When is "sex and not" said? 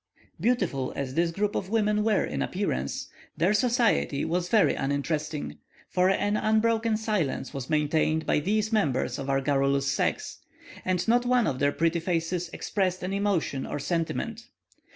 9.91-11.23